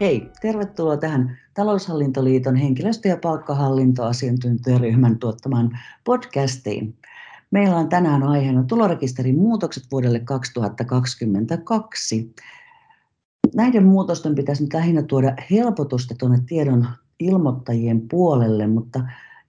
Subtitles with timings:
[0.00, 6.96] Hei, tervetuloa tähän Taloushallintoliiton henkilöstö- ja palkkahallintoasiantuntijaryhmän tuottamaan podcastiin.
[7.50, 12.34] Meillä on tänään aiheena tulorekisterin muutokset vuodelle 2022.
[13.54, 16.88] Näiden muutosten pitäisi nyt lähinnä tuoda helpotusta tuonne tiedon
[17.18, 19.00] ilmoittajien puolelle, mutta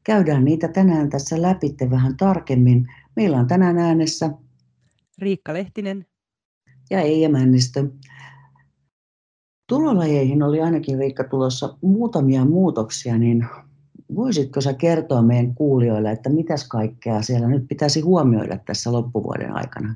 [0.04, 2.88] käydään niitä tänään tässä läpi vähän tarkemmin.
[3.16, 4.32] Meillä on tänään äänessä
[5.18, 6.06] Riikka Lehtinen
[6.90, 7.88] ja Eija Männistö.
[9.72, 13.46] Tulolajeihin oli ainakin Riikka tulossa muutamia muutoksia, niin
[14.16, 19.96] voisitko sä kertoa meidän kuulijoille, että mitäs kaikkea siellä nyt pitäisi huomioida tässä loppuvuoden aikana?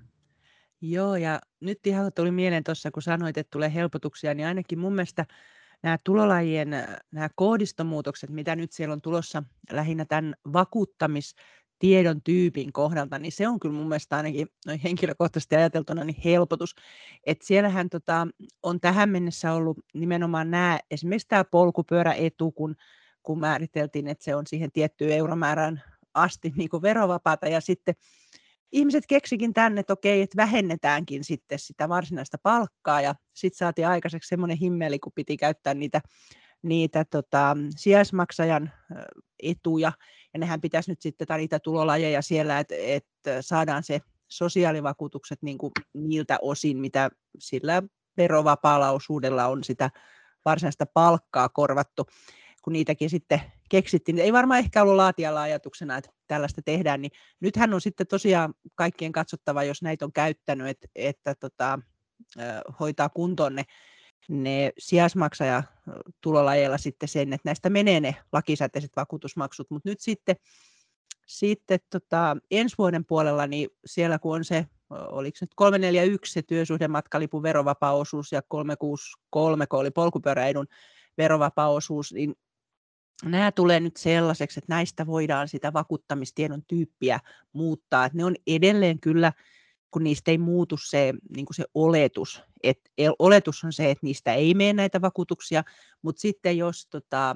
[0.82, 4.94] Joo, ja nyt ihan tuli mieleen tuossa, kun sanoit, että tulee helpotuksia, niin ainakin mun
[4.94, 5.26] mielestä
[5.84, 6.70] nämä tulolajien
[7.12, 11.36] nämä koodistomuutokset, mitä nyt siellä on tulossa lähinnä tämän vakuuttamis-
[11.86, 16.76] tiedon tyypin kohdalta, niin se on kyllä mun mielestä ainakin noin henkilökohtaisesti ajateltuna niin helpotus.
[17.26, 18.28] Että siellähän tota,
[18.64, 22.76] on tähän mennessä ollut nimenomaan nämä, esimerkiksi tämä polkupyöräetu, kun,
[23.24, 27.96] kun määriteltiin, että se on siihen tiettyyn euromäärään asti niin kuin verovapaata, ja sitten
[28.72, 34.28] ihmiset keksikin tänne, että okei, että vähennetäänkin sitten sitä varsinaista palkkaa, ja sitten saatiin aikaiseksi
[34.28, 36.02] semmoinen himmeli, kun piti käyttää niitä
[36.62, 38.72] niitä tota, sijaismaksajan
[39.44, 39.92] etuja,
[40.36, 45.58] ja nehän pitäisi nyt sitten, tai niitä tulolajeja siellä, että, että saadaan se sosiaalivakuutukset niin
[45.58, 47.84] kuin niiltä osin, mitä sillä
[48.18, 49.90] verovapaalla osuudella on sitä
[50.46, 52.06] varsinaista palkkaa korvattu,
[52.62, 54.20] kun niitäkin sitten keksittiin.
[54.20, 59.12] Ei varmaan ehkä ollut laatialla ajatuksena, että tällaista tehdään, niin nythän on sitten tosiaan kaikkien
[59.12, 61.80] katsottava, jos näitä on käyttänyt, että, että tota,
[62.80, 63.64] hoitaa kuntoon ne
[64.30, 65.64] ne sijaismaksaja
[66.22, 70.36] tulolajeilla sitten sen, että näistä menee ne lakisääteiset vakuutusmaksut, mutta nyt sitten,
[71.26, 77.44] sitten tota, ensi vuoden puolella, niin siellä kun on se, oliko nyt 341 se työsuhdematkalipun
[77.44, 80.68] verovapaa-osuus ja 363, kun oli polkupyöräedun
[81.18, 82.36] verovapaa-osuus, niin
[83.24, 87.20] nämä tulee nyt sellaiseksi, että näistä voidaan sitä vakuuttamistiedon tyyppiä
[87.54, 88.06] muuttaa.
[88.06, 89.34] Että ne on edelleen kyllä
[89.96, 92.42] kun niistä ei muutu se, niin kuin se oletus.
[92.64, 92.80] Et
[93.20, 95.64] oletus on se, että niistä ei mene näitä vakuutuksia,
[96.02, 97.36] mutta sitten jos tota,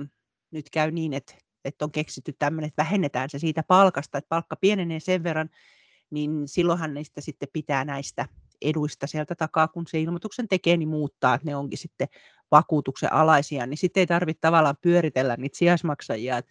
[0.52, 4.56] nyt käy niin, että, että on keksitty tämmöinen, että vähennetään se siitä palkasta, että palkka
[4.56, 5.50] pienenee sen verran,
[6.10, 8.26] niin silloinhan niistä sitten pitää näistä
[8.62, 12.08] eduista sieltä takaa, kun se ilmoituksen tekee, niin muuttaa, että ne onkin sitten
[12.52, 16.42] vakuutuksen alaisia, niin sitten ei tarvitse tavallaan pyöritellä niitä sijaismaksajia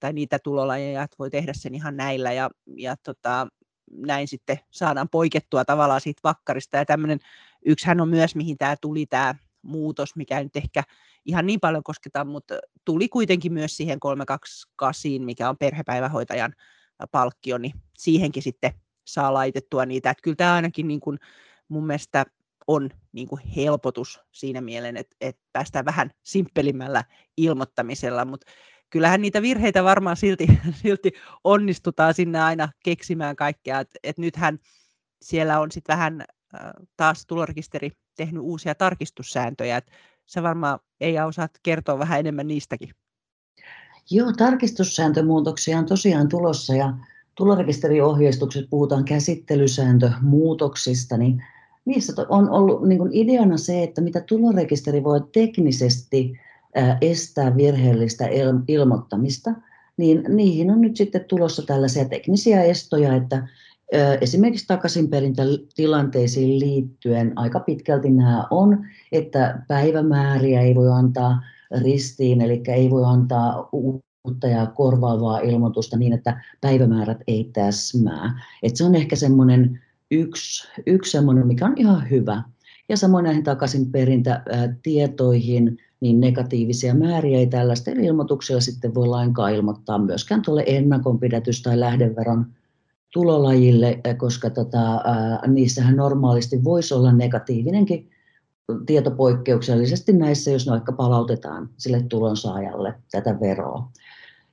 [0.00, 2.32] tai niitä tulolajeja, että voi tehdä sen ihan näillä.
[2.32, 3.46] Ja, ja tota,
[3.92, 6.76] näin sitten saadaan poikettua tavallaan siitä vakkarista.
[6.76, 7.18] Ja tämmöinen,
[7.66, 10.82] yksihän on myös, mihin tämä tuli tämä muutos, mikä nyt ehkä
[11.24, 12.54] ihan niin paljon kosketa, mutta
[12.84, 16.54] tuli kuitenkin myös siihen 328, mikä on perhepäivähoitajan
[17.10, 18.72] palkkio, niin siihenkin sitten
[19.04, 20.10] saa laitettua niitä.
[20.10, 21.18] Että kyllä tämä ainakin niin kuin
[21.68, 22.26] mun mielestä
[22.66, 27.04] on niin kuin helpotus siinä mieleen, että, että päästään vähän simppelimmällä
[27.36, 28.46] ilmoittamisella, mutta
[28.92, 30.46] kyllähän niitä virheitä varmaan silti,
[30.82, 31.12] silti
[31.44, 33.80] onnistutaan sinne aina keksimään kaikkea.
[33.80, 34.58] Et, et nythän
[35.22, 36.26] siellä on sitten vähän äh,
[36.96, 39.76] taas tulorekisteri tehnyt uusia tarkistussääntöjä.
[39.76, 39.90] Et
[40.26, 42.90] sä varmaan ei osaat kertoa vähän enemmän niistäkin.
[44.10, 46.94] Joo, tarkistussääntömuutoksia on tosiaan tulossa ja
[47.34, 51.44] tulorekisteriohjeistukset puhutaan käsittelysääntömuutoksista, niin
[51.84, 56.40] niissä on ollut niin ideana se, että mitä tulorekisteri voi teknisesti
[57.00, 58.28] estää virheellistä
[58.68, 59.50] ilmoittamista,
[59.96, 63.48] niin niihin on nyt sitten tulossa tällaisia teknisiä estoja, että
[64.20, 71.42] esimerkiksi takaisinperintätilanteisiin liittyen aika pitkälti nämä on, että päivämääriä ei voi antaa
[71.82, 78.42] ristiin, eli ei voi antaa uutta ja korvaavaa ilmoitusta niin, että päivämäärät ei täsmää.
[78.62, 82.42] Et se on ehkä semmoinen yksi, yksi semmoinen, mikä on ihan hyvä.
[82.92, 90.42] Ja samoin näihin takaisinperintätietoihin niin negatiivisia määriä ei tällaisten ilmoituksilla sitten voi lainkaan ilmoittaa myöskään
[90.42, 92.46] tuolle ennakonpidätys- tai lähdeveron
[93.12, 98.10] tulolajille, koska tota, ää, niissähän normaalisti voisi olla negatiivinenkin
[98.86, 103.88] tieto poikkeuksellisesti näissä, jos ne vaikka palautetaan sille tulonsaajalle tätä veroa.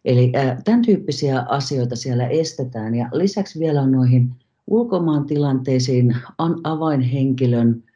[0.06, 4.36] Eli ää, tämän tyyppisiä asioita siellä estetään ja lisäksi vielä on noihin
[4.68, 6.18] ulkomaan tilanteisiin
[6.64, 7.89] avainhenkilön ää,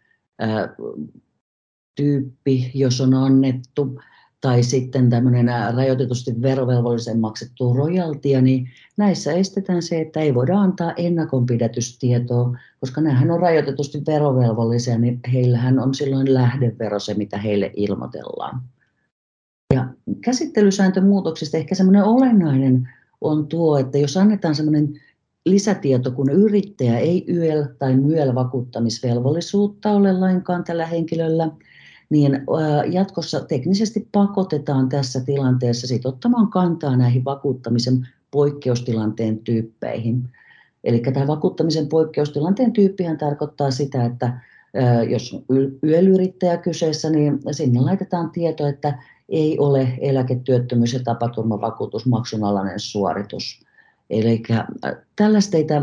[1.96, 4.00] tyyppi, jos on annettu,
[4.42, 10.94] tai sitten tämmöinen rajoitetusti verovelvollisen maksettu rojaltia, niin näissä estetään se, että ei voida antaa
[10.98, 18.62] ennakonpidätystietoa, koska nämähän on rajoitetusti verovelvollisia, niin heillähän on silloin lähdevero se, mitä heille ilmoitellaan.
[19.74, 19.88] Ja
[20.22, 22.90] käsittelysääntömuutoksista ehkä semmoinen olennainen
[23.22, 24.94] on tuo, että jos annetaan semmoinen
[25.46, 31.50] lisätieto, kun yrittäjä ei YEL- tai MYEL-vakuuttamisvelvollisuutta ole lainkaan tällä henkilöllä,
[32.10, 32.44] niin
[32.92, 40.30] jatkossa teknisesti pakotetaan tässä tilanteessa sit ottamaan kantaa näihin vakuuttamisen poikkeustilanteen tyyppeihin.
[40.84, 44.40] Eli tämä vakuuttamisen poikkeustilanteen tyyppihän tarkoittaa sitä, että
[45.10, 45.44] jos
[45.84, 49.00] yölyrittäjä kyseessä, niin sinne laitetaan tieto, että
[49.30, 53.63] ei ole eläketyöttömyys- ja tapaturmavakuutusmaksun alainen suoritus.
[54.10, 54.44] Eli
[55.16, 55.74] tällaisteita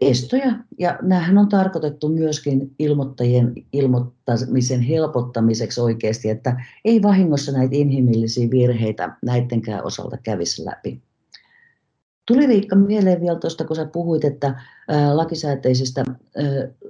[0.00, 8.50] estoja, ja nämähän on tarkoitettu myöskin ilmoittajien ilmoittamisen helpottamiseksi oikeasti, että ei vahingossa näitä inhimillisiä
[8.50, 11.02] virheitä näidenkään osalta kävisi läpi.
[12.26, 14.60] Tuli Riikka mieleen vielä tuosta, kun sä puhuit, että
[15.12, 16.04] lakisääteisistä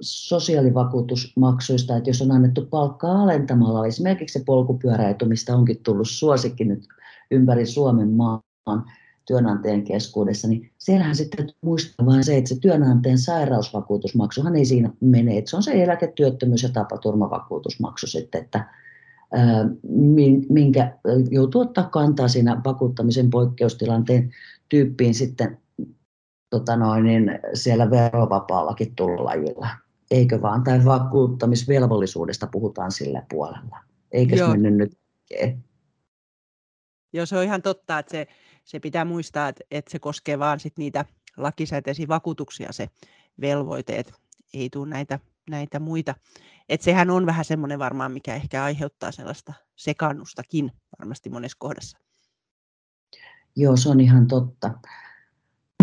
[0.01, 6.87] sosiaalivakuutusmaksuista, että jos on annettu palkkaa alentamalla, esimerkiksi se polkupyöräetu, mistä onkin tullut suosikki nyt
[7.31, 8.41] ympäri Suomen maan
[9.25, 15.37] työnantajan keskuudessa, niin siellähän sitten muistaa vain se, että se työnantajan sairausvakuutusmaksuhan ei siinä mene,
[15.37, 18.69] että se on se eläketyöttömyys- ja tapaturmavakuutusmaksu sitten, että
[20.49, 20.97] minkä
[21.29, 24.31] joutuu ottaa kantaa siinä vakuuttamisen poikkeustilanteen
[24.69, 25.57] tyyppiin sitten
[26.49, 29.67] tota noin, niin siellä verovapaallakin tulolajilla.
[30.11, 30.63] Eikö vaan?
[30.63, 33.77] Tai vakuuttamisvelvollisuudesta puhutaan sillä puolella.
[34.11, 34.97] Eikö se mennyt nyt?
[37.13, 38.27] Joo, se on ihan totta, että se,
[38.65, 41.05] se pitää muistaa, että, että se koskee vaan sit niitä
[41.37, 42.89] lakisääteisiä vakuutuksia se
[43.41, 44.13] velvoite, että
[44.53, 45.19] ei tule näitä,
[45.49, 46.15] näitä muita.
[46.69, 51.97] Et sehän on vähän semmoinen varmaan, mikä ehkä aiheuttaa sellaista sekannustakin varmasti monessa kohdassa.
[53.55, 54.71] Joo, se on ihan totta.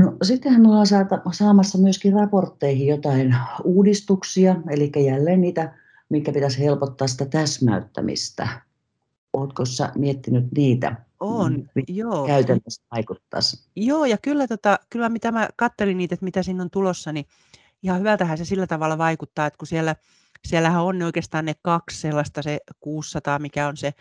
[0.01, 5.79] No, sittenhän me ollaan saata, saamassa myöskin raportteihin jotain uudistuksia, eli jälleen niitä,
[6.09, 8.49] mikä pitäisi helpottaa sitä täsmäyttämistä.
[9.33, 10.97] Oletko sä miettinyt niitä?
[11.23, 12.27] On, joo.
[12.27, 13.69] Käytännössä vaikuttaisi.
[13.77, 17.27] Joo, ja kyllä, tota, kyllä mitä mä kattelin niitä, että mitä siinä on tulossa, niin
[17.83, 19.97] ihan hyvältähän se sillä tavalla vaikuttaa, että kun siellä,
[20.47, 23.93] siellähän on oikeastaan ne kaksi sellaista, se 600, mikä on se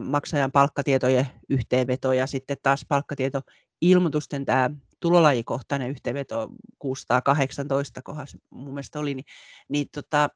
[0.00, 4.70] maksajan palkkatietojen yhteenveto ja sitten taas palkkatietoilmoitusten tämä
[5.00, 6.48] tulolajikohtainen yhteenveto
[6.78, 9.26] 618 kohdassa mun mielestä oli, niin,
[9.68, 10.28] niin, tota,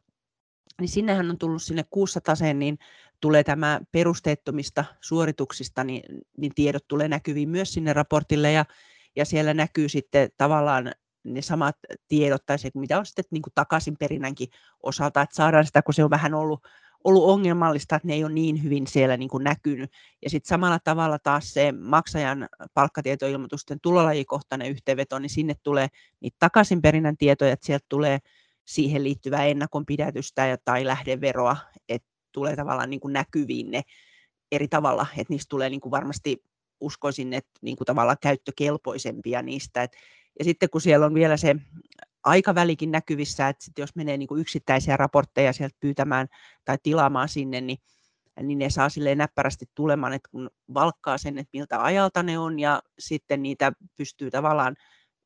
[0.80, 2.78] niin sinnehän on tullut sinne 600 niin
[3.20, 6.02] tulee tämä perusteettomista suorituksista, niin,
[6.36, 8.64] niin tiedot tulee näkyviin myös sinne raportille ja,
[9.16, 10.92] ja siellä näkyy sitten tavallaan
[11.24, 11.76] ne samat
[12.08, 14.48] tiedot tai se, mitä on sitten niin kuin takaisinperinnänkin
[14.82, 16.60] osalta, että saadaan sitä, kun se on vähän ollut
[17.04, 19.90] ollut ongelmallista, että ne ei ole niin hyvin siellä niin kuin näkynyt.
[20.22, 25.88] Ja sitten samalla tavalla taas se maksajan palkkatietoilmoitusten tulolajikohtainen yhteenveto, niin sinne tulee
[26.20, 28.18] niitä takaisinperinnän tietoja, että sieltä tulee
[28.64, 31.56] siihen liittyvää ennakonpidätystä ja, tai lähdeveroa,
[31.88, 33.82] että tulee tavallaan niin kuin näkyviin ne
[34.52, 36.44] eri tavalla, että niistä tulee niin kuin varmasti
[36.80, 39.82] uskoisin, että niin kuin tavallaan käyttökelpoisempia niistä.
[39.82, 39.96] Et,
[40.38, 41.56] ja sitten kun siellä on vielä se
[42.24, 46.28] aikavälikin näkyvissä, että sit jos menee niin kuin yksittäisiä raportteja sieltä pyytämään
[46.64, 47.78] tai tilaamaan sinne, niin,
[48.42, 52.60] niin ne saa silleen näppärästi tulemaan, että kun valkkaa sen, että miltä ajalta ne on
[52.60, 54.76] ja sitten niitä pystyy tavallaan,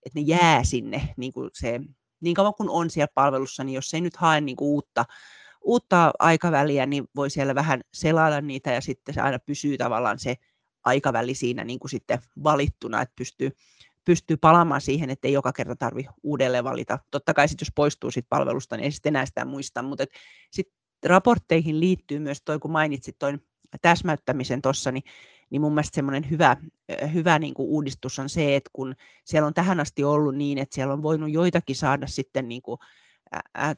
[0.07, 1.81] että ne jää sinne niin kuin se,
[2.21, 5.05] niin kauan kuin on siellä palvelussa, niin jos ei nyt hae niin kuin uutta,
[5.65, 10.37] uutta aikaväliä, niin voi siellä vähän selailla niitä ja sitten se aina pysyy tavallaan se
[10.85, 13.51] aikaväli siinä niin kuin sitten valittuna, että pystyy
[14.05, 16.99] pystyy palaamaan siihen, että ei joka kerta tarvi uudelleen valita.
[17.11, 20.05] Totta kai sitten jos poistuu sit palvelusta, niin ei sitten enää sitä muista, mutta
[20.51, 20.75] sitten
[21.05, 23.39] raportteihin liittyy myös toi, kun mainitsit tuon
[23.83, 25.03] täsmäyttämisen tuossa, niin,
[25.51, 26.57] niin mun mielestä semmoinen hyvä,
[27.13, 28.95] hyvä niin kuin uudistus on se, että kun
[29.25, 32.79] siellä on tähän asti ollut niin, että siellä on voinut joitakin saada sitten niin kuin,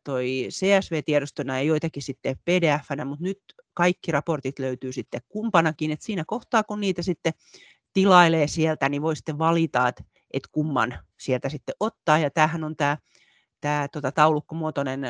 [0.05, 3.41] toi CSV-tiedostona ja joitakin sitten PDF-nä, mutta nyt
[3.75, 7.33] kaikki raportit löytyy sitten kumpanakin, että siinä kohtaa, kun niitä sitten
[7.93, 12.19] tilailee sieltä, niin voi sitten valita, että että kumman sieltä sitten ottaa.
[12.19, 12.99] Ja tämähän on tämä,
[13.61, 15.01] tämä tota, taulukkomuotoinen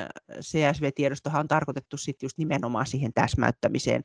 [0.41, 4.03] CSV-tiedostohan on tarkoitettu sitten just nimenomaan siihen täsmäyttämiseen.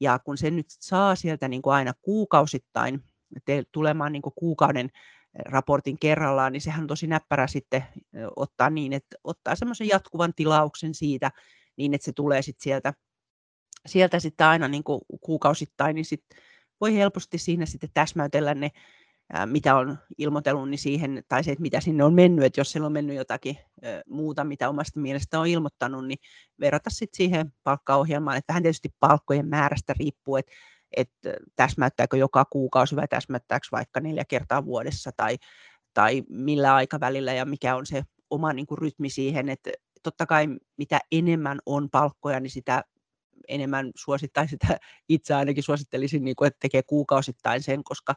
[0.00, 3.04] Ja kun se nyt saa sieltä niin kuin aina kuukausittain
[3.44, 4.90] te, tulemaan niin kuukauden
[5.34, 7.84] raportin kerrallaan, niin sehän on tosi näppärä sitten
[8.36, 11.30] ottaa niin, että ottaa semmoisen jatkuvan tilauksen siitä,
[11.76, 12.94] niin että se tulee sitten sieltä,
[13.86, 16.38] sieltä sitten aina niin kuin kuukausittain, niin sitten
[16.80, 18.70] voi helposti siinä sitten täsmäytellä ne
[19.46, 22.86] mitä on ilmoitellut, niin siihen, tai se, että mitä sinne on mennyt, että jos siellä
[22.86, 23.58] on mennyt jotakin
[24.06, 26.18] muuta, mitä omasta mielestä on ilmoittanut, niin
[26.60, 30.52] verrata sitten siihen palkkaohjelmaan, että vähän tietysti palkkojen määrästä riippuu, että,
[30.96, 35.38] että täsmäyttääkö joka kuukausi vai täsmäyttääkö vaikka neljä kertaa vuodessa tai,
[35.94, 39.70] tai millä aikavälillä ja mikä on se oma niin kuin, rytmi siihen, että
[40.02, 40.46] totta kai
[40.76, 42.84] mitä enemmän on palkkoja, niin sitä
[43.48, 48.14] enemmän suosittaisin sitä, itse ainakin suosittelisin, niin kuin, että tekee kuukausittain sen, koska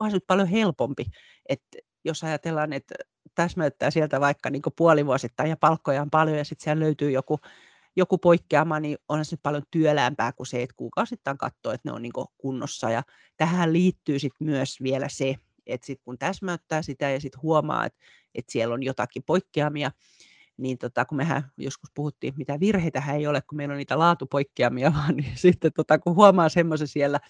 [0.00, 1.04] onhan se nyt paljon helpompi,
[1.48, 2.94] että jos ajatellaan, että
[3.34, 7.38] täsmäyttää sieltä vaikka niin puolivuosittain ja palkkoja on paljon ja sitten siellä löytyy joku,
[7.96, 12.02] joku poikkeama, niin on se paljon työläämpää kuin se, että kuukausittain katsoo, että ne on
[12.02, 12.90] niin kunnossa.
[12.90, 13.02] Ja
[13.36, 15.34] tähän liittyy sitten myös vielä se,
[15.66, 17.98] että sit kun täsmäyttää sitä ja sitten huomaa, että,
[18.34, 19.90] että siellä on jotakin poikkeamia,
[20.56, 24.92] niin tota, kun mehän joskus puhuttiin, mitä virheitä ei ole, kun meillä on niitä laatupoikkeamia,
[24.96, 27.20] vaan niin sitten tota, kun huomaa semmoisen siellä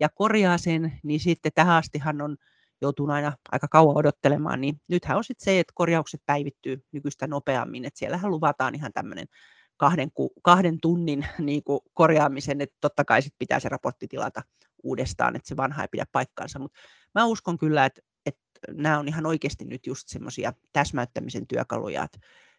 [0.00, 2.36] ja korjaa sen, niin sitten tähän astihan on
[2.80, 7.84] joutunut aina aika kauan odottelemaan, niin nythän on sitten se, että korjaukset päivittyy nykyistä nopeammin,
[7.84, 9.26] että siellähän luvataan ihan tämmöinen
[9.76, 14.42] kahden, ku, kahden tunnin niin kuin korjaamisen, että totta kai sit pitää se raportti tilata
[14.82, 16.78] uudestaan, että se vanha ei pidä paikkaansa, mutta
[17.14, 22.18] mä uskon kyllä, että, että nämä on ihan oikeasti nyt just semmoisia täsmäyttämisen työkaluja, että,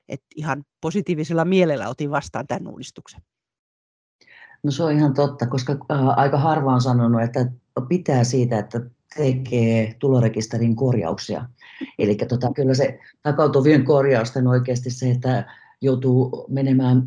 [0.09, 3.21] että ihan positiivisella mielellä otin vastaan tämän uudistuksen.
[4.63, 7.45] No se on ihan totta, koska äh, aika harva on sanonut, että
[7.87, 8.81] pitää siitä, että
[9.15, 11.45] tekee tulorekisterin korjauksia.
[11.99, 15.45] Eli tota, kyllä se takautuvien korjausten oikeasti se, että
[15.81, 17.03] joutuu menemään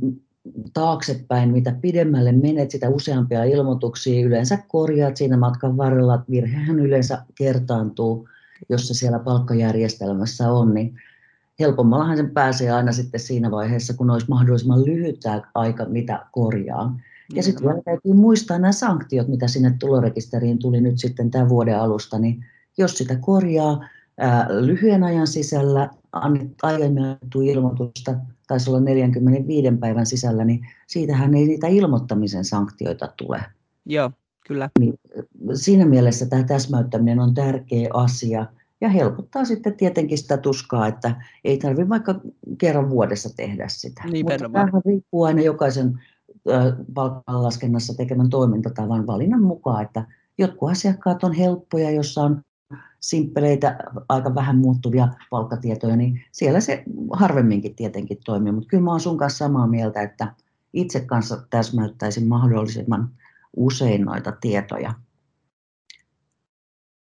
[0.72, 6.24] taaksepäin, mitä pidemmälle menet, sitä useampia ilmoituksia yleensä korjaat siinä matkan varrella.
[6.30, 8.28] Virhehän yleensä kertaantuu,
[8.68, 10.94] jos se siellä palkkajärjestelmässä on, niin
[11.60, 15.20] helpommallahan sen pääsee aina sitten siinä vaiheessa, kun olisi mahdollisimman lyhyt
[15.54, 16.96] aika, mitä korjaa.
[17.34, 21.80] Ja sitten vielä täytyy muistaa nämä sanktiot, mitä sinne tulorekisteriin tuli nyt sitten tämän vuoden
[21.80, 22.44] alusta, niin
[22.78, 23.84] jos sitä korjaa
[24.18, 25.90] ää, lyhyen ajan sisällä,
[26.62, 28.14] aiemmin annettu ilmoitusta,
[28.50, 33.42] taisi olla 45 päivän sisällä, niin siitähän ei niitä ilmoittamisen sanktioita tule.
[33.86, 34.10] Joo,
[34.46, 34.70] kyllä.
[34.78, 34.94] Niin,
[35.54, 38.46] siinä mielessä tämä täsmäyttäminen on tärkeä asia
[38.80, 42.20] ja helpottaa sitten tietenkin sitä tuskaa, että ei tarvitse vaikka
[42.58, 44.02] kerran vuodessa tehdä sitä.
[44.04, 46.00] Niin, Mutta tämähän riippuu aina jokaisen
[46.94, 50.06] palkanlaskennassa tekemän toimintatavan valinnan mukaan, että
[50.38, 52.42] jotkut asiakkaat on helppoja, jossa on
[53.00, 58.52] simppeleitä, aika vähän muuttuvia palkkatietoja, niin siellä se harvemminkin tietenkin toimii.
[58.52, 60.34] Mutta kyllä mä olen sun kanssa samaa mieltä, että
[60.72, 63.10] itse kanssa täsmäyttäisin mahdollisimman
[63.56, 64.94] usein noita tietoja.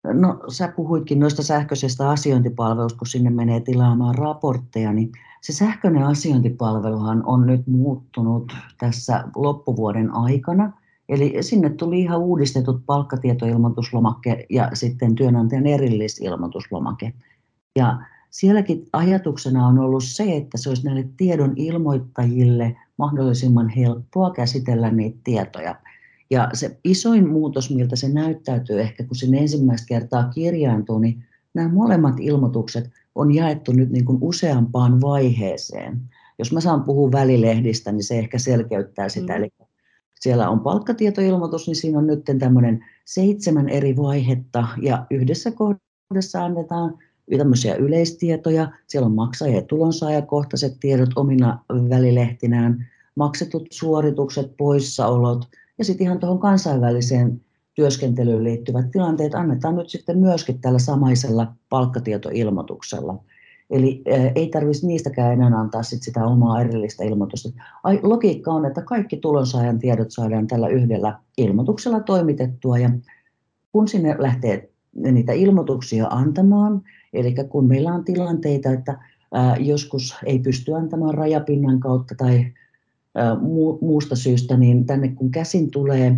[0.04, 5.12] No, sä puhuitkin noista sähköisestä asiointipalvelusta, kun sinne menee tilaamaan raportteja, niin
[5.42, 10.74] se sähköinen asiointipalveluhan on nyt muuttunut tässä loppuvuoden aikana.
[11.10, 17.14] Eli sinne tuli ihan uudistetut palkkatietoilmoituslomake ja sitten työnantajan erillisilmoituslomake.
[17.76, 17.98] Ja
[18.30, 25.18] sielläkin ajatuksena on ollut se, että se olisi näille tiedon ilmoittajille mahdollisimman helppoa käsitellä niitä
[25.24, 25.76] tietoja.
[26.30, 31.24] Ja se isoin muutos, miltä se näyttäytyy ehkä, kun sinne ensimmäistä kertaa kirjaantuu, niin
[31.54, 36.02] nämä molemmat ilmoitukset on jaettu nyt niin kuin useampaan vaiheeseen.
[36.40, 39.34] Jos mä saan puhua välilehdistä, niin se ehkä selkeyttää sitä.
[39.34, 39.38] Mm.
[39.38, 39.50] Eli
[40.20, 46.98] siellä on palkkatietoilmoitus, niin siinä on nyt tämmöinen seitsemän eri vaihetta ja yhdessä kohdassa annetaan
[47.38, 48.72] tämmöisiä yleistietoja.
[48.88, 55.48] Siellä on maksaja- ja tulonsaajakohtaiset tiedot omina välilehtinään, maksetut suoritukset, poissaolot
[55.78, 57.42] ja sitten ihan tuohon kansainväliseen
[57.76, 63.24] työskentelyyn liittyvät tilanteet annetaan nyt sitten myöskin tällä samaisella palkkatietoilmoituksella.
[63.70, 64.04] Eli
[64.36, 67.50] ei tarvitsisi niistäkään enää antaa sit sitä omaa erillistä ilmoitusta.
[67.84, 72.90] Ai, logiikka on, että kaikki tulonsaajan tiedot saadaan tällä yhdellä ilmoituksella toimitettua ja
[73.72, 74.70] kun sinne lähtee
[75.12, 76.82] niitä ilmoituksia antamaan,
[77.14, 78.98] eli kun meillä on tilanteita, että
[79.60, 82.46] joskus ei pysty antamaan rajapinnan kautta tai
[83.82, 86.16] muusta syystä, niin tänne kun käsin tulee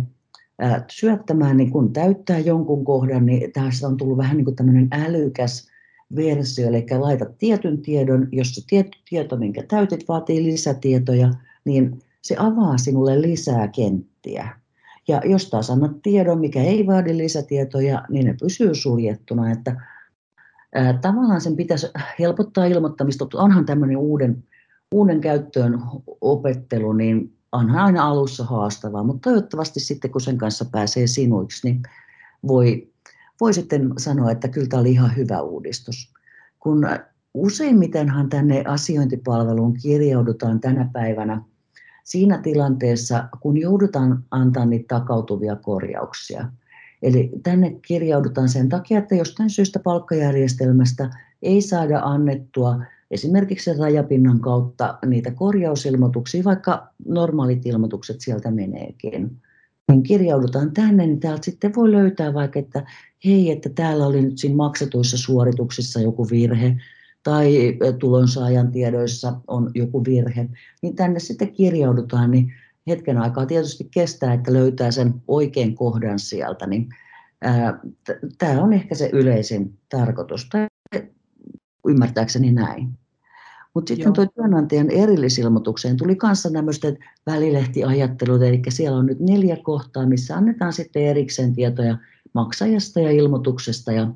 [0.90, 5.71] syöttämään, niin kun täyttää jonkun kohdan, niin tästä on tullut vähän niin kuin tämmöinen älykäs
[6.16, 11.30] versio, eli laita tietyn tiedon, jos se tietty tieto, minkä täytit, vaatii lisätietoja,
[11.64, 14.48] niin se avaa sinulle lisää kenttiä.
[15.08, 19.76] Ja jos taas annat tiedon, mikä ei vaadi lisätietoja, niin ne pysyy suljettuna, että
[20.74, 21.86] ää, tavallaan sen pitäisi
[22.18, 24.44] helpottaa ilmoittamista, mutta onhan tämmöinen uuden,
[24.94, 25.80] uuden käyttöön
[26.20, 31.82] opettelu, niin onhan aina alussa haastavaa, mutta toivottavasti sitten kun sen kanssa pääsee sinuiksi, niin
[32.48, 32.91] voi,
[33.42, 36.12] voi sitten sanoa, että kyllä tämä oli ihan hyvä uudistus.
[36.60, 36.86] Kun
[37.34, 41.42] useimmitenhan tänne asiointipalveluun kirjaudutaan tänä päivänä
[42.04, 46.48] siinä tilanteessa, kun joudutaan antaa niitä takautuvia korjauksia.
[47.02, 51.10] Eli tänne kirjaudutaan sen takia, että jostain syystä palkkajärjestelmästä
[51.42, 59.36] ei saada annettua esimerkiksi rajapinnan kautta niitä korjausilmoituksia, vaikka normaalit ilmoitukset sieltä meneekin.
[59.88, 62.84] Niin kirjaudutaan tänne, niin täältä sitten voi löytää vaikka, että
[63.24, 66.76] hei, että täällä oli nyt siinä maksetuissa suorituksissa joku virhe,
[67.22, 70.48] tai tulonsaajan tiedoissa on joku virhe,
[70.82, 72.52] niin tänne sitten kirjaudutaan, niin
[72.86, 76.88] hetken aikaa tietysti kestää, että löytää sen oikean kohdan sieltä, niin
[78.38, 80.68] tämä on ehkä se yleisin tarkoitus, tai
[81.88, 82.98] ymmärtääkseni näin.
[83.74, 86.92] Mutta sitten tuo työnantajan erillisilmoitukseen tuli kanssa tämmöistä
[87.26, 91.98] välilehtiajatteluita, eli siellä on nyt neljä kohtaa, missä annetaan sitten erikseen tietoja
[92.34, 93.92] maksajasta ja ilmoituksesta.
[93.92, 94.12] Ja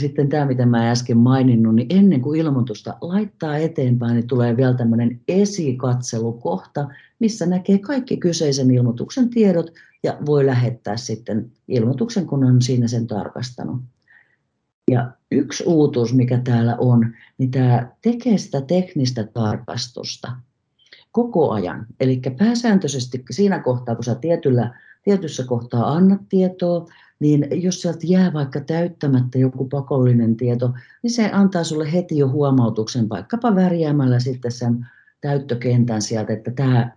[0.00, 4.74] sitten tämä, mitä mä äsken maininnut, niin ennen kuin ilmoitusta laittaa eteenpäin, niin tulee vielä
[4.74, 9.72] tämmöinen esikatselukohta, missä näkee kaikki kyseisen ilmoituksen tiedot
[10.02, 13.80] ja voi lähettää sitten ilmoituksen, kun on siinä sen tarkastanut.
[14.90, 20.32] Ja yksi uutuus, mikä täällä on, niin tämä tekee sitä teknistä tarkastusta
[21.12, 21.86] koko ajan.
[22.00, 26.86] Eli pääsääntöisesti siinä kohtaa, kun sä tietyllä, tietyssä kohtaa annat tietoa,
[27.20, 32.28] niin jos sieltä jää vaikka täyttämättä joku pakollinen tieto, niin se antaa sulle heti jo
[32.28, 34.86] huomautuksen vaikkapa värjäämällä sitten sen
[35.20, 36.50] täyttökentän sieltä, että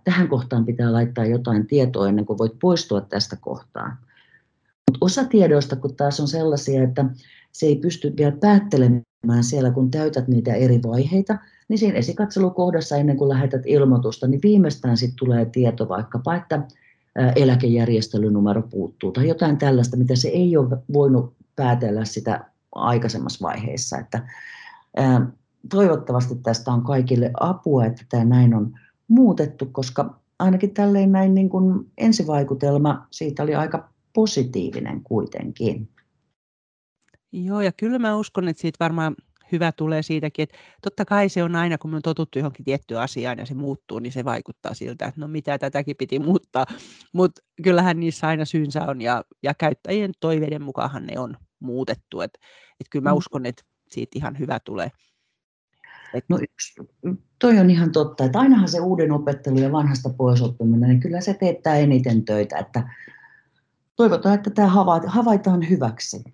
[0.04, 3.96] tähän kohtaan pitää laittaa jotain tietoa ennen kuin voit poistua tästä kohtaa.
[4.90, 7.04] Mutta osa tiedoista, kun taas on sellaisia, että
[7.52, 9.04] se ei pysty vielä päättelemään
[9.44, 11.38] siellä, kun täytät niitä eri vaiheita,
[11.68, 16.62] niin siinä esikatselukohdassa ennen kuin lähetät ilmoitusta, niin viimeistään sitten tulee tieto vaikkapa, että
[17.36, 23.98] eläkejärjestelynumero puuttuu tai jotain tällaista, mitä se ei ole voinut päätellä sitä aikaisemmassa vaiheessa.
[23.98, 24.28] Että,
[25.70, 28.72] toivottavasti tästä on kaikille apua, että tämä näin on
[29.08, 35.88] muutettu, koska ainakin tälleen näin niin kuin ensivaikutelma siitä oli aika positiivinen kuitenkin.
[37.32, 39.14] Joo, ja kyllä mä uskon, että siitä varmaan
[39.52, 43.00] hyvä tulee siitäkin, että totta kai se on aina, kun me on totuttu johonkin tiettyyn
[43.00, 46.66] asiaan ja se muuttuu, niin se vaikuttaa siltä, että no mitä tätäkin piti muuttaa.
[47.12, 52.20] Mutta kyllähän niissä aina syynsä on ja, ja käyttäjien toiveiden mukaan ne on muutettu.
[52.20, 52.38] Että
[52.80, 53.16] et kyllä mä mm.
[53.16, 54.90] uskon, että siitä ihan hyvä tulee.
[56.14, 56.24] Et...
[56.28, 56.82] No yksi,
[57.38, 61.20] toi on ihan totta, että ainahan se uuden opettelu ja vanhasta pois oppiminen, niin kyllä
[61.20, 62.88] se teettää eniten töitä, että
[63.96, 64.68] toivotaan, että tämä
[65.06, 66.24] havaitaan hyväksi.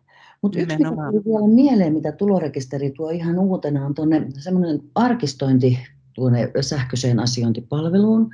[0.43, 5.79] Mutta yksi, mikä tuli vielä mieleen, mitä tulorekisteri tuo ihan uutena, on tuonne semmoinen arkistointi
[6.15, 8.31] tuonne sähköiseen asiointipalveluun,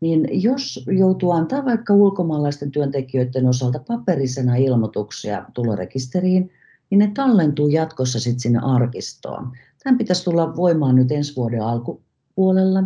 [0.00, 6.50] niin jos joutuu antaa vaikka ulkomaalaisten työntekijöiden osalta paperisena ilmoituksia tulorekisteriin,
[6.90, 9.52] niin ne tallentuu jatkossa sitten sinne arkistoon.
[9.84, 12.82] Tämän pitäisi tulla voimaan nyt ensi vuoden alkupuolella.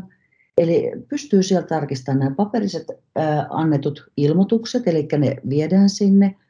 [0.58, 6.34] Eli pystyy sieltä tarkistamaan nämä paperiset ää, annetut ilmoitukset, eli ne viedään sinne–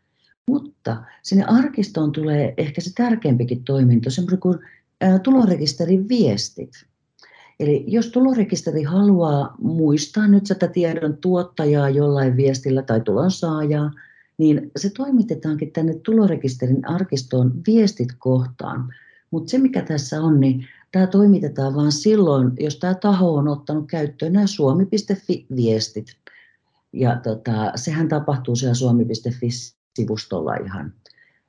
[0.48, 4.58] mutta sinne arkistoon tulee ehkä se tärkeämpikin toiminto, semmoinen kuin
[5.22, 6.70] tulorekisterin viestit.
[7.61, 13.90] Eli jos tulorekisteri haluaa muistaa nyt sitä tiedon tuottajaa jollain viestillä tai tulon saajaa,
[14.38, 18.94] niin se toimitetaankin tänne tulorekisterin arkistoon viestit kohtaan.
[19.30, 23.87] Mutta se mikä tässä on, niin tämä toimitetaan vain silloin, jos tämä taho on ottanut
[23.87, 26.06] käyttöön nämä suomi.fi-viestit.
[26.92, 30.92] Ja tota, sehän tapahtuu siellä suomi.fi sivustolla ihan,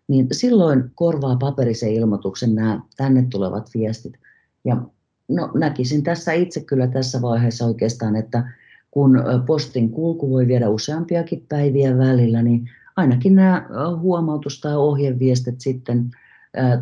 [0.07, 4.13] niin silloin korvaa paperisen ilmoituksen nämä tänne tulevat viestit.
[4.65, 4.81] Ja
[5.27, 8.51] no, näkisin tässä itse kyllä tässä vaiheessa oikeastaan, että
[8.91, 13.67] kun postin kulku voi viedä useampiakin päiviä välillä, niin ainakin nämä
[13.99, 16.11] huomautus- tai ohjeviestit sitten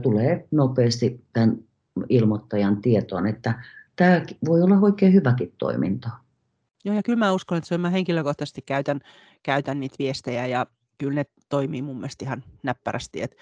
[0.01, 1.57] tulee nopeasti tämän
[2.09, 3.63] ilmoittajan tietoon, että
[3.95, 6.09] tämä voi olla oikein hyväkin toiminto.
[6.85, 8.99] Joo, ja kyllä mä uskon, että mä henkilökohtaisesti käytän,
[9.43, 10.65] käytän niitä viestejä ja
[10.97, 13.21] kyllä ne toimii mun mielestä ihan näppärästi.
[13.21, 13.35] Et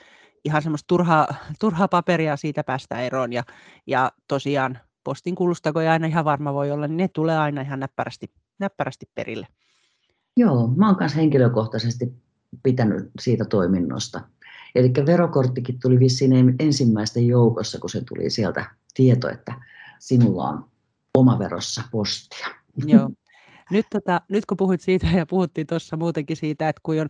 [0.46, 1.28] ihan semmoista turhaa,
[1.62, 3.44] turhaa paperia siitä päästä eroon ja,
[3.88, 7.62] ja tosiaan postin kulusta, kun ei aina ihan varma voi olla, niin ne tulee aina
[7.62, 9.48] ihan näppärästi, näppärästi perille.
[10.38, 12.14] Joo, mä oon myös henkilökohtaisesti
[12.64, 14.22] pitänyt siitä toiminnosta.
[14.76, 19.54] Eli verokorttikin tuli vissiin ensimmäisten joukossa, kun se tuli sieltä tieto, että
[20.00, 20.66] sinulla on
[21.14, 22.48] oma verossa postia.
[22.86, 23.10] Joo.
[23.72, 27.08] Nyt, tota, nyt kun puhuit siitä ja puhuttiin tuossa muutenkin siitä, että kun on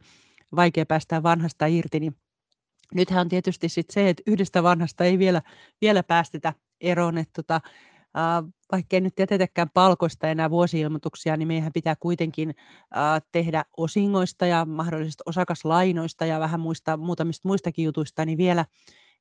[0.56, 2.16] vaikea päästä vanhasta irti, niin
[2.94, 5.42] nythän on tietysti sit se, että yhdestä vanhasta ei vielä,
[5.82, 11.74] vielä päästetä eroon, että tota, äh, vaikka ei nyt jätetäkään palkoista enää vuosi-ilmoituksia, niin meidän
[11.74, 12.56] pitää kuitenkin
[13.32, 18.66] tehdä osingoista ja mahdollisista osakaslainoista ja vähän muista, muutamista muistakin jutuista, niin vielä,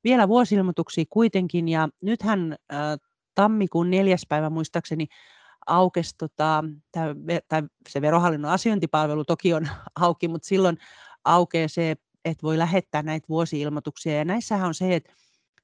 [0.04, 1.68] vielä vuosi-ilmoituksia kuitenkin.
[1.68, 2.56] Ja nythän
[3.34, 5.06] tammikuun neljäs päivä muistaakseni
[5.66, 6.64] aukesi, tota,
[7.48, 9.68] tai se verohallinnon asiointipalvelu toki on
[10.00, 10.76] auki, mutta silloin
[11.24, 14.18] aukeaa se, että voi lähettää näitä vuosi-ilmoituksia.
[14.18, 15.12] Ja näissähän on se, että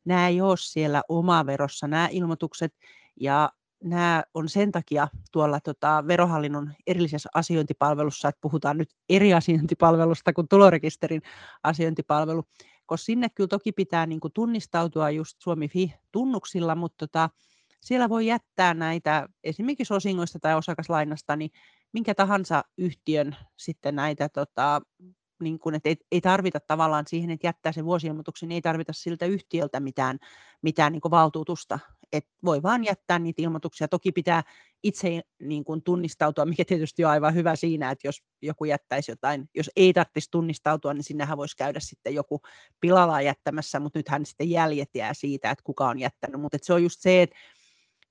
[0.04, 2.74] nämä ei ole siellä omaverossa nämä ilmoitukset,
[3.20, 3.52] ja
[3.84, 10.48] nämä on sen takia tuolla tota, verohallinnon erillisessä asiointipalvelussa, että puhutaan nyt eri asiointipalvelusta kuin
[10.48, 11.22] tulorekisterin
[11.62, 12.44] asiointipalvelu,
[12.86, 17.30] koska sinne kyllä toki pitää niin kuin tunnistautua just Suomi-fi-tunnuksilla, mutta tota,
[17.80, 21.50] siellä voi jättää näitä esimerkiksi osingoista tai osakaslainasta, niin
[21.92, 24.82] minkä tahansa yhtiön sitten näitä tota,
[25.40, 28.92] niin kuin, että ei, ei tarvita tavallaan siihen, että jättää sen vuosilmoituksen, niin ei tarvita
[28.92, 30.18] siltä yhtiöltä mitään,
[30.62, 31.78] mitään niin kuin valtuutusta.
[32.12, 33.88] et voi vaan jättää niitä ilmoituksia.
[33.88, 34.42] Toki pitää
[34.82, 39.48] itse niin kuin tunnistautua, mikä tietysti on aivan hyvä siinä, että jos joku jättäisi jotain,
[39.54, 42.40] jos ei tarvitsisi tunnistautua, niin sinnehän voisi käydä sitten joku
[42.80, 46.40] pilalla jättämässä, mutta nythän sitten jäljet jää siitä, että kuka on jättänyt.
[46.40, 47.36] Mutta se on just se, että,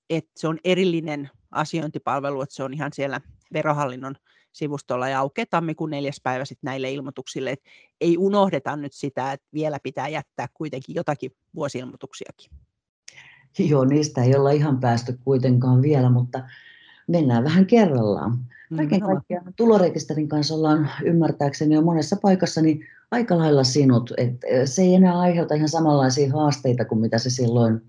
[0.09, 3.21] että se on erillinen asiointipalvelu, että se on ihan siellä
[3.53, 4.15] verohallinnon
[4.51, 7.51] sivustolla ja aukeaa tammikuun neljäs päivä sitten näille ilmoituksille.
[7.51, 7.61] Et
[8.01, 12.51] ei unohdeta nyt sitä, että vielä pitää jättää kuitenkin jotakin vuosilmoituksiakin.
[13.59, 16.43] Joo, niistä ei olla ihan päästy kuitenkaan vielä, mutta
[17.07, 18.45] mennään vähän kerrallaan.
[18.75, 24.13] Kaiken kaikkiaan tulorekisterin kanssa ollaan ymmärtääkseni jo monessa paikassa niin aika lailla sinut.
[24.17, 24.35] Et
[24.65, 27.81] se ei enää aiheuta ihan samanlaisia haasteita kuin mitä se silloin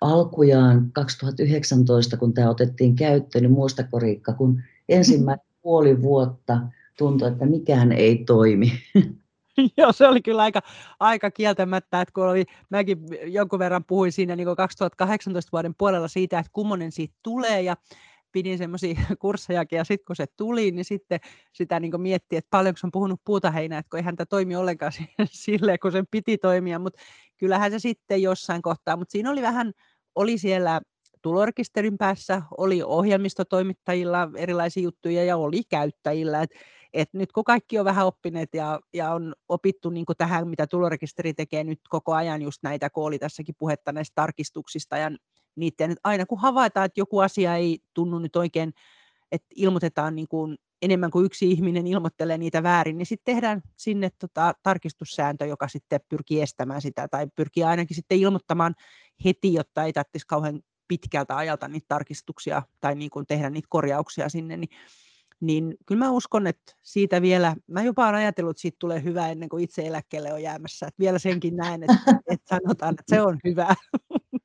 [0.00, 6.60] alkujaan 2019, kun tämä otettiin käyttöön, niin Riikka, kun ensimmäinen puoli vuotta
[6.98, 8.72] tuntui, että mikään ei toimi.
[9.76, 10.60] Joo, se oli kyllä aika,
[11.00, 16.38] aika kieltämättä, että kun oli, mäkin jonkun verran puhuin siinä niin 2018 vuoden puolella siitä,
[16.38, 17.76] että kummonen siitä tulee ja
[18.32, 21.20] pidin semmoisia kurssejakin ja sitten kun se tuli, niin sitten
[21.52, 24.92] sitä niin miettii, että paljonko on puhunut puutaheinää, että kun eihän tämä toimi ollenkaan
[25.24, 27.02] silleen, kun sen piti toimia, mutta
[27.36, 29.72] kyllähän se sitten jossain kohtaa, mutta siinä oli vähän,
[30.14, 30.80] oli siellä
[31.22, 36.42] tulorekisterin päässä, oli ohjelmistotoimittajilla erilaisia juttuja ja oli käyttäjillä.
[36.42, 36.50] Et,
[36.92, 41.34] et nyt kun kaikki on vähän oppineet ja, ja on opittu niin tähän, mitä tulorekisteri
[41.34, 45.10] tekee nyt koko ajan just näitä, kun oli tässäkin puhetta näistä tarkistuksista ja
[45.56, 48.72] niiden, että aina kun havaitaan, että joku asia ei tunnu nyt oikein,
[49.32, 54.10] että ilmoitetaan niin kuin enemmän kuin yksi ihminen ilmoittelee niitä väärin, niin sitten tehdään sinne
[54.18, 58.74] tota, tarkistussääntö, joka sitten pyrkii estämään sitä tai pyrkii ainakin sitten ilmoittamaan
[59.24, 64.28] heti, jotta ei tarvitsisi kauhean pitkältä ajalta niitä tarkistuksia tai niin kuin tehdä niitä korjauksia
[64.28, 64.68] sinne, niin,
[65.40, 69.28] niin kyllä mä uskon, että siitä vielä, mä jopa olen ajatellut, että siitä tulee hyvä
[69.28, 73.22] ennen kuin itse eläkkeelle on jäämässä, että vielä senkin näen, että, että sanotaan, että se
[73.22, 73.74] on hyvä.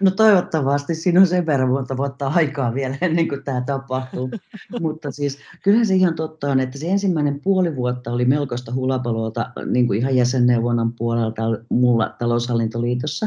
[0.00, 4.30] No toivottavasti siinä on sen verran monta vuotta aikaa vielä ennen kuin tämä tapahtuu.
[4.80, 9.52] Mutta siis kyllähän se ihan totta on, että se ensimmäinen puoli vuotta oli melkoista hulapaloota
[9.66, 13.26] niin kuin ihan jäsenneuvonnan puolelta mulla taloushallintoliitossa.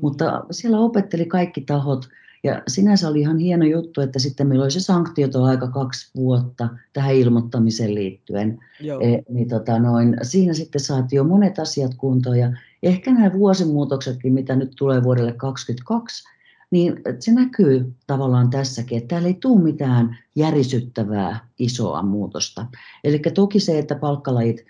[0.00, 2.08] Mutta siellä opetteli kaikki tahot
[2.44, 6.68] ja sinänsä oli ihan hieno juttu, että sitten meillä oli se sanktioto aika kaksi vuotta
[6.92, 8.58] tähän ilmoittamiseen liittyen.
[9.00, 12.52] E, niin tota noin, siinä sitten saatiin jo monet asiat kuntoon ja
[12.82, 16.24] ehkä nämä vuosimuutoksetkin, mitä nyt tulee vuodelle 2022,
[16.70, 22.66] niin se näkyy tavallaan tässäkin, että täällä ei tule mitään järisyttävää isoa muutosta.
[23.04, 24.64] Eli toki se, että palkkalajit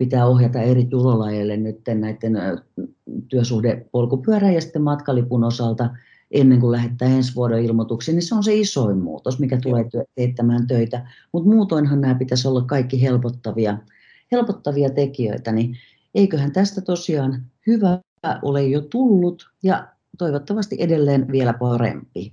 [0.00, 2.32] pitää ohjata eri tulolajeille nyt näiden
[3.28, 5.90] työsuhdepolkupyörän ja sitten matkalipun osalta
[6.30, 9.84] ennen kuin lähettää ensi vuoden ilmoituksiin, niin se on se isoin muutos, mikä tulee
[10.14, 11.06] teettämään töitä.
[11.32, 13.78] Mutta muutoinhan nämä pitäisi olla kaikki helpottavia,
[14.32, 15.76] helpottavia tekijöitä, niin
[16.14, 18.00] eiköhän tästä tosiaan hyvä
[18.42, 22.32] ole jo tullut ja toivottavasti edelleen vielä parempi.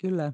[0.00, 0.32] Kyllä.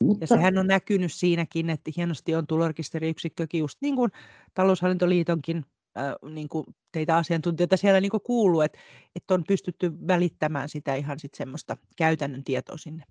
[0.00, 0.22] Mutta...
[0.22, 4.10] Ja sehän on näkynyt siinäkin, että hienosti on tulorekisteriyksikkökin, just niin kuin
[4.54, 5.64] taloushallintoliitonkin
[5.98, 8.78] äh, niin kuin teitä asiantuntijoita siellä niin kuin kuuluu, että,
[9.16, 13.04] että on pystytty välittämään sitä ihan sit semmoista käytännön tietoa sinne.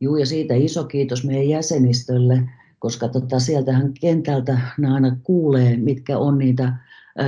[0.00, 2.42] Joo, ja siitä iso kiitos meidän jäsenistölle,
[2.78, 4.58] koska tota, sieltähän kentältä
[4.94, 6.72] aina kuulee, mitkä on niitä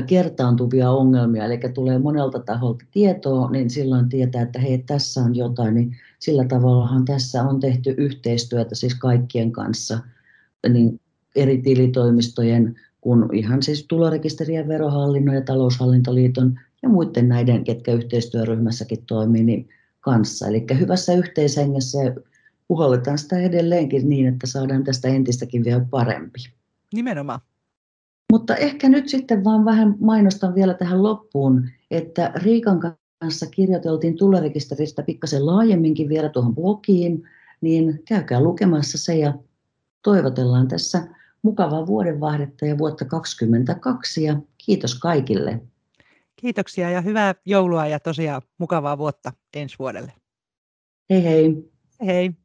[0.07, 5.75] kertaantuvia ongelmia, eli tulee monelta taholta tietoa, niin silloin tietää, että hei, tässä on jotain,
[5.75, 9.99] niin sillä tavallahan tässä on tehty yhteistyötä siis kaikkien kanssa,
[10.69, 11.01] niin
[11.37, 19.45] eri tilitoimistojen, kun ihan siis tulorekisterien verohallinnon ja taloushallintoliiton ja muiden näiden, ketkä yhteistyöryhmässäkin toimii,
[19.45, 19.69] niin
[20.01, 20.47] kanssa.
[20.47, 21.99] Eli hyvässä yhteishengessä
[22.69, 26.39] puhalletaan sitä edelleenkin niin, että saadaan tästä entistäkin vielä parempi.
[26.95, 27.41] Nimenomaan.
[28.33, 32.81] Mutta ehkä nyt sitten vaan vähän mainostan vielä tähän loppuun, että Riikan
[33.19, 37.23] kanssa kirjoiteltiin tulorekisteristä pikkasen laajemminkin vielä tuohon blogiin,
[37.61, 39.35] niin käykää lukemassa se ja
[40.03, 41.07] toivotellaan tässä
[41.43, 45.61] mukavaa vuodenvaihdetta ja vuotta 2022 ja kiitos kaikille.
[46.37, 50.13] Kiitoksia ja hyvää joulua ja tosiaan mukavaa vuotta ensi vuodelle.
[51.11, 51.71] Hei hei.
[52.07, 52.44] Hei.